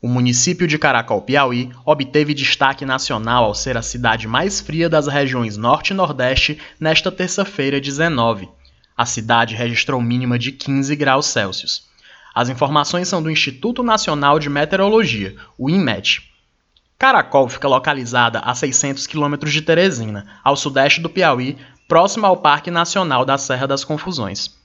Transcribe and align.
O 0.00 0.06
município 0.06 0.68
de 0.68 0.78
Caracol, 0.78 1.22
Piauí, 1.22 1.72
obteve 1.84 2.32
destaque 2.32 2.86
nacional 2.86 3.44
ao 3.44 3.54
ser 3.54 3.76
a 3.76 3.82
cidade 3.82 4.28
mais 4.28 4.60
fria 4.60 4.88
das 4.88 5.08
regiões 5.08 5.56
Norte 5.56 5.90
e 5.90 5.94
Nordeste 5.94 6.56
nesta 6.78 7.10
terça-feira 7.10 7.80
19. 7.80 8.48
A 8.96 9.04
cidade 9.04 9.56
registrou 9.56 10.00
mínima 10.00 10.38
de 10.38 10.52
15 10.52 10.94
graus 10.94 11.26
Celsius. 11.26 11.88
As 12.32 12.48
informações 12.48 13.08
são 13.08 13.20
do 13.20 13.28
Instituto 13.28 13.82
Nacional 13.82 14.38
de 14.38 14.48
Meteorologia, 14.48 15.34
o 15.58 15.68
INMET. 15.68 16.22
Caracol 16.96 17.48
fica 17.48 17.66
localizada 17.66 18.38
a 18.38 18.54
600 18.54 19.04
quilômetros 19.04 19.52
de 19.52 19.62
Teresina, 19.62 20.26
ao 20.44 20.56
sudeste 20.56 21.00
do 21.00 21.10
Piauí, 21.10 21.58
próximo 21.88 22.24
ao 22.24 22.36
Parque 22.36 22.70
Nacional 22.70 23.24
da 23.24 23.36
Serra 23.36 23.66
das 23.66 23.82
Confusões. 23.82 24.57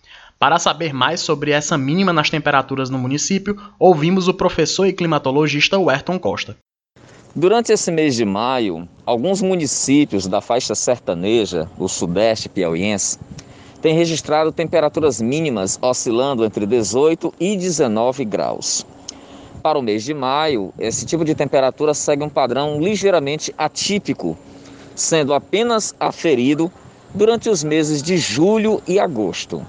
Para 0.44 0.60
saber 0.60 0.94
mais 0.94 1.22
sobre 1.22 1.52
essa 1.52 1.78
mínima 1.78 2.12
nas 2.12 2.30
temperaturas 2.30 2.90
no 2.90 3.00
município, 3.00 3.58
ouvimos 3.80 4.28
o 4.28 4.34
professor 4.34 4.86
e 4.86 4.92
climatologista 4.92 5.80
Werton 5.80 6.20
Costa. 6.20 6.58
Durante 7.34 7.72
esse 7.72 7.90
mês 7.90 8.14
de 8.14 8.26
maio, 8.26 8.86
alguns 9.06 9.42
municípios 9.42 10.28
da 10.28 10.42
faixa 10.42 10.76
sertaneja, 10.76 11.70
do 11.78 11.88
sudeste 11.88 12.50
piauiense, 12.50 13.18
têm 13.82 13.96
registrado 13.96 14.52
temperaturas 14.52 15.22
mínimas 15.22 15.80
oscilando 15.82 16.44
entre 16.44 16.66
18 16.66 17.34
e 17.40 17.56
19 17.56 18.26
graus. 18.26 18.86
Para 19.62 19.80
o 19.80 19.82
mês 19.82 20.04
de 20.04 20.14
maio, 20.14 20.74
esse 20.78 21.06
tipo 21.06 21.24
de 21.24 21.34
temperatura 21.34 21.94
segue 21.94 22.22
um 22.22 22.28
padrão 22.28 22.82
ligeiramente 22.82 23.56
atípico, 23.58 24.38
sendo 24.94 25.34
apenas 25.34 25.96
aferido 25.98 26.70
durante 27.14 27.50
os 27.50 27.64
meses 27.64 28.04
de 28.04 28.18
julho 28.18 28.84
e 28.86 29.00
agosto. 29.00 29.66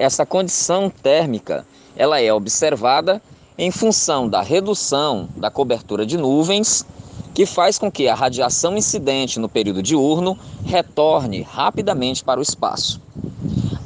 Essa 0.00 0.24
condição 0.24 0.88
térmica, 0.88 1.66
ela 1.94 2.18
é 2.18 2.32
observada 2.32 3.20
em 3.58 3.70
função 3.70 4.26
da 4.26 4.40
redução 4.40 5.28
da 5.36 5.50
cobertura 5.50 6.06
de 6.06 6.16
nuvens, 6.16 6.86
que 7.34 7.44
faz 7.44 7.78
com 7.78 7.92
que 7.92 8.08
a 8.08 8.14
radiação 8.14 8.78
incidente 8.78 9.38
no 9.38 9.46
período 9.46 9.82
diurno 9.82 10.38
retorne 10.64 11.42
rapidamente 11.42 12.24
para 12.24 12.40
o 12.40 12.42
espaço. 12.42 12.98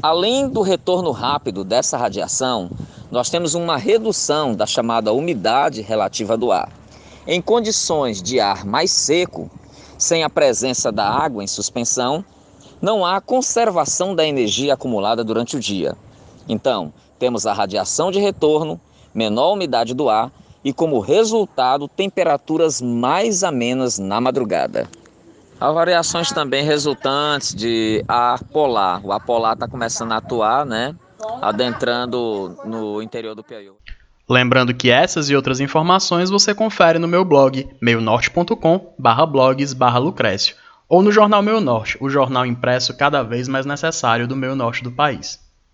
Além 0.01 0.49
do 0.49 0.63
retorno 0.63 1.11
rápido 1.11 1.65
dessa 1.65 1.99
radiação, 1.99 2.71
nós 3.11 3.29
temos 3.29 3.57
uma 3.57 3.77
redução 3.77 4.55
da 4.55 4.67
chamada 4.67 5.13
umidade 5.13 5.83
relativa 5.83 6.37
do 6.37 6.53
ar. 6.53 6.71
Em 7.27 7.43
condições 7.43 8.23
de 8.23 8.39
ar 8.39 8.65
mais 8.65 8.93
seco, 8.93 9.51
sem 9.99 10.23
a 10.23 10.31
presença 10.31 10.93
da 10.93 11.11
água 11.11 11.43
em 11.43 11.49
suspensão, 11.49 12.25
não 12.85 13.05
há 13.05 13.21
conservação 13.21 14.15
da 14.15 14.25
energia 14.27 14.75
acumulada 14.75 15.25
durante 15.25 15.57
o 15.57 15.61
dia. 15.61 15.97
Então, 16.47 16.93
temos 17.19 17.47
a 17.47 17.55
radiação 17.55 18.11
de 18.11 18.21
retorno, 18.21 18.79
menor 19.15 19.55
umidade 19.55 19.95
do 19.95 20.11
ar 20.11 20.31
e, 20.63 20.71
como 20.71 21.01
resultado, 21.01 21.89
temperaturas 21.89 22.83
mais 22.83 23.43
amenas 23.43 23.99
na 23.99 24.21
madrugada. 24.21 24.87
Há 25.59 25.73
variações 25.73 26.31
também 26.31 26.63
resultantes 26.63 27.55
de 27.55 28.05
ar 28.07 28.45
polar. 28.45 29.01
O 29.03 29.13
ar 29.13 29.25
polar 29.25 29.55
está 29.55 29.67
começando 29.67 30.13
a 30.13 30.19
atuar, 30.19 30.67
né? 30.67 30.95
Adentrando 31.41 32.55
no 32.67 33.01
interior 33.01 33.35
do 33.35 33.43
Piauí. 33.43 33.71
Lembrando 34.29 34.75
que 34.75 34.91
essas 34.91 35.31
e 35.31 35.37
outras 35.37 35.59
informações 35.59 36.29
você 36.29 36.55
confere 36.55 36.99
no 36.99 37.09
meu 37.09 37.25
blog 37.25 37.67
meionorte.com/blogs/lucrécio 37.81 40.64
ou 40.95 41.03
no 41.03 41.11
jornal 41.11 41.43
Meio 41.43 41.61
Norte, 41.61 41.99
o 42.01 42.09
jornal 42.09 42.47
impresso 42.47 42.97
cada 42.97 43.21
vez 43.21 43.49
mais 43.49 43.67
necessário 43.67 44.29
do 44.29 44.37
meio 44.37 44.55
norte 44.55 44.81
do 44.81 44.93
país. 44.93 45.44